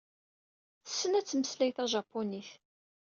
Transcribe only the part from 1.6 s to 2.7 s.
tajapunit.